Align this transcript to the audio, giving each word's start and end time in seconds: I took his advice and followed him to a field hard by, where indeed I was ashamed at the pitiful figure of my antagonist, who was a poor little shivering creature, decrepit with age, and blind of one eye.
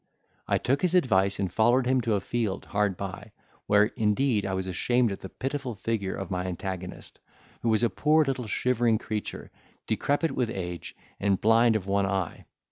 I 0.47 0.57
took 0.57 0.81
his 0.81 0.95
advice 0.95 1.37
and 1.37 1.53
followed 1.53 1.85
him 1.85 2.01
to 2.01 2.15
a 2.15 2.21
field 2.21 2.65
hard 2.65 2.97
by, 2.97 3.33
where 3.67 3.83
indeed 3.83 4.47
I 4.47 4.55
was 4.55 4.65
ashamed 4.65 5.11
at 5.11 5.19
the 5.19 5.29
pitiful 5.29 5.75
figure 5.75 6.15
of 6.15 6.31
my 6.31 6.45
antagonist, 6.47 7.19
who 7.61 7.69
was 7.69 7.83
a 7.83 7.89
poor 7.91 8.25
little 8.25 8.47
shivering 8.47 8.97
creature, 8.97 9.51
decrepit 9.85 10.31
with 10.31 10.49
age, 10.49 10.95
and 11.19 11.39
blind 11.39 11.75
of 11.75 11.85
one 11.85 12.07
eye. 12.07 12.45